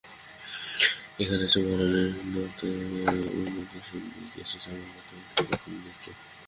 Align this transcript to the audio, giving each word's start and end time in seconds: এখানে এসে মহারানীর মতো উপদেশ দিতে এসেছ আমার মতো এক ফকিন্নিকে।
এখানে 1.21 1.43
এসে 1.47 1.59
মহারানীর 1.61 2.11
মতো 2.35 2.67
উপদেশ 3.41 3.85
দিতে 4.15 4.37
এসেছ 4.43 4.65
আমার 4.69 4.89
মতো 4.95 5.13
এক 5.31 5.47
ফকিন্নিকে। 5.49 6.11